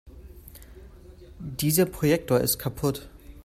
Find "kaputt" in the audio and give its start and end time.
2.57-3.07